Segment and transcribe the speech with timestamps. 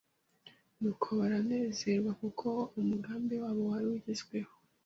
[0.79, 2.47] Nuko baranezerwa kuko
[2.79, 4.53] umugambi wabo wari ugezweho